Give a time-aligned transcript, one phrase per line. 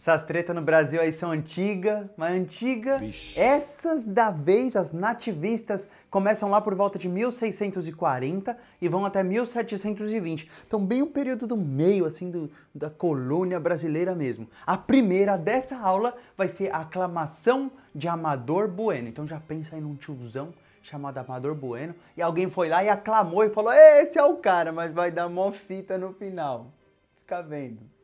[0.00, 2.96] Essas tretas no Brasil aí são antigas, mas antiga.
[2.96, 3.38] Vixe.
[3.38, 10.50] Essas da vez, as nativistas, começam lá por volta de 1640 e vão até 1720.
[10.66, 14.48] Então, bem o período do meio, assim, do, da colônia brasileira mesmo.
[14.66, 19.06] A primeira dessa aula vai ser a aclamação de Amador Bueno.
[19.06, 21.94] Então, já pensa aí num tiozão chamado Amador Bueno.
[22.16, 25.28] E alguém foi lá e aclamou e falou: Esse é o cara, mas vai dar
[25.28, 26.68] mó fita no final.
[27.20, 27.99] Fica vendo.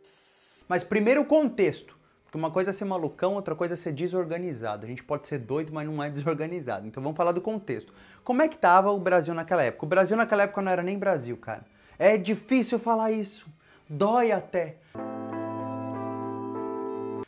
[0.69, 1.97] Mas primeiro o contexto.
[2.25, 4.85] Porque uma coisa é ser malucão, outra coisa é ser desorganizado.
[4.85, 6.87] A gente pode ser doido, mas não é desorganizado.
[6.87, 7.93] Então vamos falar do contexto.
[8.25, 9.85] Como é que tava o Brasil naquela época?
[9.85, 11.65] O Brasil naquela época não era nem Brasil, cara.
[11.99, 13.47] É difícil falar isso.
[13.89, 14.77] Dói até.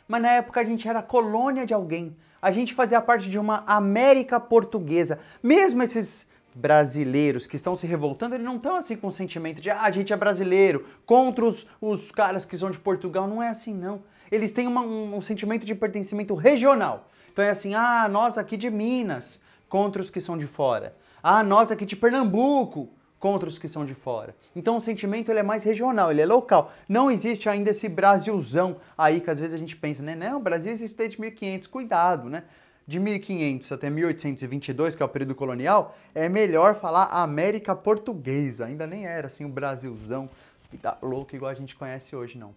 [0.07, 2.15] Mas na época a gente era colônia de alguém.
[2.41, 5.19] A gente fazia parte de uma América portuguesa.
[5.41, 9.69] Mesmo esses brasileiros que estão se revoltando, eles não estão assim com o sentimento de
[9.69, 13.27] ah, a gente é brasileiro, contra os, os caras que são de Portugal.
[13.27, 14.01] Não é assim, não.
[14.31, 17.07] Eles têm uma, um, um sentimento de pertencimento regional.
[17.31, 20.95] Então é assim, ah, nós aqui de Minas, contra os que são de fora.
[21.21, 22.89] Ah, nós aqui de Pernambuco,
[23.19, 24.35] contra os que são de fora.
[24.55, 26.71] Então o sentimento ele é mais regional, ele é local.
[26.87, 30.15] Não existe ainda esse Brasilzão aí que às vezes a gente pensa, né?
[30.15, 32.43] Não, o Brasil existe desde 1500, cuidado, né?
[32.89, 38.65] De 1500 até 1822, que é o período colonial, é melhor falar América Portuguesa.
[38.65, 40.27] Ainda nem era assim o Brasilzão,
[40.71, 42.55] vida louco igual a gente conhece hoje, não.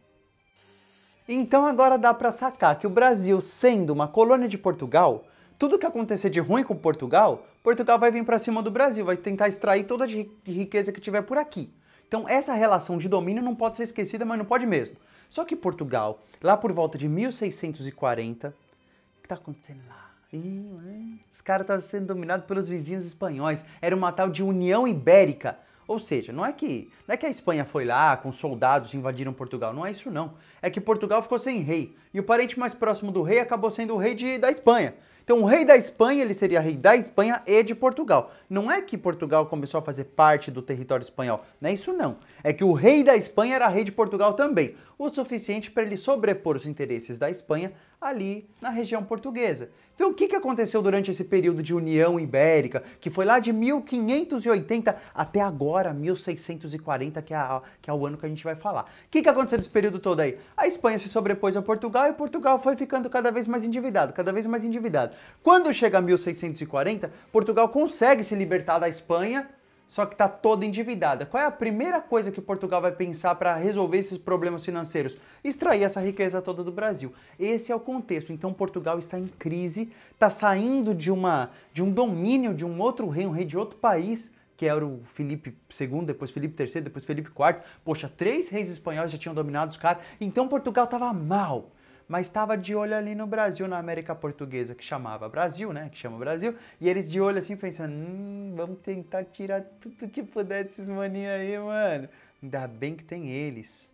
[1.28, 5.26] Então agora dá para sacar que o Brasil, sendo uma colônia de Portugal,
[5.58, 9.18] tudo que acontecer de ruim com Portugal, Portugal vai vir para cima do Brasil, vai
[9.18, 10.08] tentar extrair toda a
[10.46, 11.70] riqueza que tiver por aqui.
[12.08, 14.96] Então essa relação de domínio não pode ser esquecida, mas não pode mesmo.
[15.28, 20.11] Só que Portugal, lá por volta de 1640, o que está acontecendo lá?
[20.32, 23.66] Ih, os caras estavam sendo dominados pelos vizinhos espanhóis.
[23.82, 25.58] Era uma tal de União Ibérica.
[25.92, 28.96] Ou seja, não é que não é que a Espanha foi lá com soldados e
[28.96, 30.32] invadiram Portugal, não é isso não.
[30.62, 33.92] É que Portugal ficou sem rei e o parente mais próximo do rei acabou sendo
[33.92, 34.94] o rei de, da Espanha.
[35.22, 38.32] Então o rei da Espanha, ele seria rei da Espanha e de Portugal.
[38.48, 42.16] Não é que Portugal começou a fazer parte do território espanhol, não é isso não.
[42.42, 45.98] É que o rei da Espanha era rei de Portugal também, o suficiente para ele
[45.98, 49.70] sobrepor os interesses da Espanha ali na região portuguesa.
[49.94, 53.52] Então o que, que aconteceu durante esse período de União Ibérica, que foi lá de
[53.52, 58.54] 1580 até agora, 1640, que é, a, que é o ano que a gente vai
[58.54, 58.84] falar.
[58.84, 60.38] O que, que aconteceu nesse período todo aí?
[60.56, 64.32] A Espanha se sobrepôs a Portugal e Portugal foi ficando cada vez mais endividado, cada
[64.32, 65.16] vez mais endividado.
[65.42, 69.48] Quando chega a 1640, Portugal consegue se libertar da Espanha,
[69.92, 71.26] só que está toda endividada.
[71.26, 75.18] Qual é a primeira coisa que Portugal vai pensar para resolver esses problemas financeiros?
[75.44, 77.12] Extrair essa riqueza toda do Brasil.
[77.38, 78.32] Esse é o contexto.
[78.32, 83.06] Então Portugal está em crise, está saindo de uma de um domínio de um outro
[83.06, 87.04] rei, um rei de outro país, que era o Felipe II, depois Felipe III, depois
[87.04, 87.62] Felipe IV.
[87.84, 90.04] Poxa, três reis espanhóis já tinham dominado os caras.
[90.20, 91.72] Então Portugal estava mal
[92.06, 95.88] mas estava de olho ali no Brasil, na América Portuguesa, que chamava Brasil, né?
[95.90, 96.54] Que chama Brasil.
[96.78, 101.32] E eles de olho assim, pensando, hum, vamos tentar tirar tudo que puder desses maninhos
[101.32, 102.08] aí, mano.
[102.42, 103.90] Ainda bem que tem eles.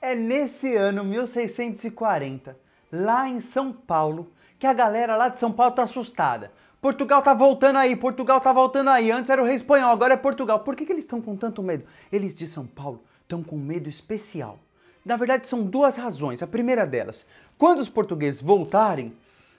[0.00, 2.56] É nesse ano, 1640,
[2.92, 6.52] lá em São Paulo, que a galera lá de São Paulo tá assustada.
[6.86, 9.10] Portugal tá voltando aí, Portugal tá voltando aí.
[9.10, 10.60] Antes era o rei espanhol, agora é Portugal.
[10.60, 11.84] Por que, que eles estão com tanto medo?
[12.12, 14.60] Eles de São Paulo estão com medo especial.
[15.04, 16.44] Na verdade, são duas razões.
[16.44, 17.26] A primeira delas,
[17.58, 19.12] quando os portugueses voltarem,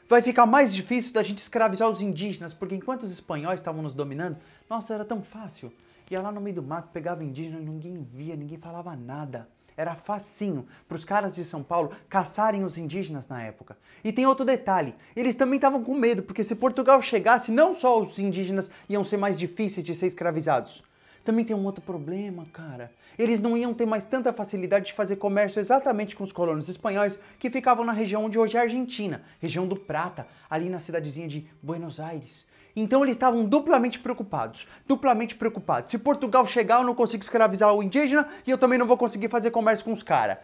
[0.08, 3.94] vai ficar mais difícil da gente escravizar os indígenas, porque enquanto os espanhóis estavam nos
[3.94, 4.38] dominando,
[4.70, 5.70] nossa, era tão fácil.
[6.10, 9.50] Ia lá no meio do mato, pegava indígena, ninguém via, ninguém falava nada.
[9.78, 13.78] Era facinho para os caras de São Paulo caçarem os indígenas na época.
[14.04, 18.02] E tem outro detalhe: eles também estavam com medo, porque se Portugal chegasse, não só
[18.02, 20.84] os indígenas iam ser mais difíceis de ser escravizados,
[21.28, 22.90] também tem um outro problema, cara.
[23.20, 27.20] Eles não iam ter mais tanta facilidade de fazer comércio exatamente com os colonos espanhóis
[27.38, 31.28] que ficavam na região onde hoje é a Argentina, região do Prata, ali na cidadezinha
[31.28, 32.48] de Buenos Aires.
[32.74, 35.92] Então eles estavam duplamente preocupados, duplamente preocupados.
[35.92, 39.28] Se Portugal chegar, eu não consigo escravizar o indígena e eu também não vou conseguir
[39.28, 40.38] fazer comércio com os caras.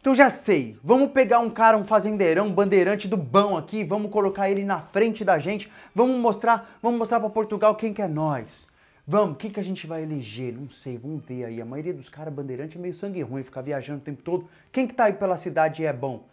[0.00, 4.10] Então já sei, vamos pegar um cara, um fazendeirão, um bandeirante do bão aqui, vamos
[4.10, 8.08] colocar ele na frente da gente, vamos mostrar, vamos mostrar para Portugal quem que é
[8.08, 8.69] nós.
[9.10, 10.54] Vamos, o que, que a gente vai eleger?
[10.56, 11.60] Não sei, vamos ver aí.
[11.60, 14.48] A maioria dos caras bandeirantes é meio sangue ruim, ficar viajando o tempo todo.
[14.70, 16.28] Quem que tá aí pela cidade e é bom?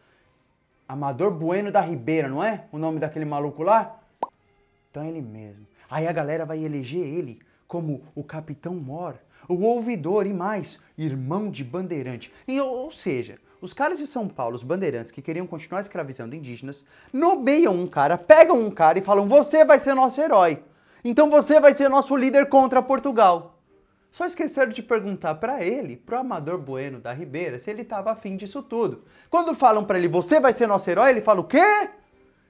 [0.87, 2.65] Amador Bueno da Ribeira, não é?
[2.71, 3.99] O nome daquele maluco lá?
[4.91, 5.65] Então é ele mesmo.
[5.89, 9.15] Aí a galera vai eleger ele como o Capitão Mor,
[9.49, 12.31] o ouvidor e mais, irmão de bandeirante.
[12.47, 16.85] E, ou seja, os caras de São Paulo, os bandeirantes que queriam continuar escravizando indígenas,
[17.11, 20.61] nobeiam um cara, pegam um cara e falam: Você vai ser nosso herói.
[21.09, 23.61] Então você vai ser nosso líder contra Portugal.
[24.11, 28.35] Só esqueceram de perguntar para ele, pro Amador Bueno da Ribeira, se ele tava afim
[28.35, 29.05] disso tudo.
[29.29, 31.89] Quando falam para ele, você vai ser nosso herói, ele fala, o quê?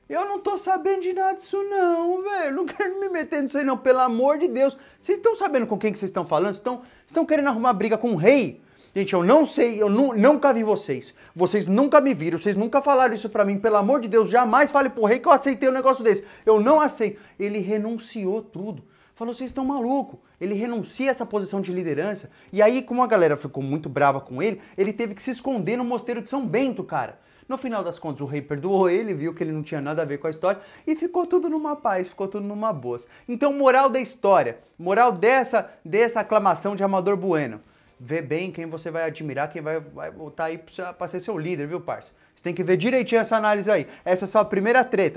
[0.09, 2.55] Eu não tô sabendo de nada disso não, velho.
[2.55, 4.75] Não quero me meter nisso aí não, pelo amor de Deus.
[4.99, 6.53] Vocês estão sabendo com quem que vocês estão falando?
[6.53, 8.63] Vocês estão, estão querendo arrumar briga com o rei?
[8.97, 11.13] Gente, eu não sei, eu nu, nunca vi vocês.
[11.35, 13.59] Vocês nunca me viram, vocês nunca falaram isso pra mim.
[13.59, 16.25] Pelo amor de Deus, jamais fale pro rei que eu aceitei um negócio desse.
[16.43, 17.21] Eu não aceito.
[17.39, 18.83] Ele renunciou tudo.
[19.13, 20.17] Falou, vocês estão malucos.
[20.41, 22.31] Ele renuncia essa posição de liderança.
[22.51, 25.77] E aí, como a galera ficou muito brava com ele, ele teve que se esconder
[25.77, 27.19] no mosteiro de São Bento, cara.
[27.47, 30.05] No final das contas, o rei perdoou ele, viu que ele não tinha nada a
[30.05, 32.99] ver com a história e ficou tudo numa paz, ficou tudo numa boa.
[33.29, 37.61] Então, moral da história, moral dessa, dessa aclamação de Amador Bueno.
[37.99, 40.59] Vê bem quem você vai admirar, quem vai, vai botar aí
[40.97, 42.11] para ser seu líder, viu, parça?
[42.35, 43.87] Você tem que ver direitinho essa análise aí.
[44.05, 45.15] Essa é só a primeira treta.